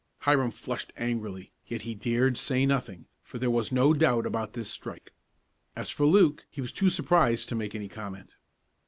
[0.21, 4.67] Hiram flushed angrily, yet he dared say nothing, for there was no doubt about this
[4.67, 5.13] strike.
[5.75, 8.35] As for Luke, he was too surprised to make any comment.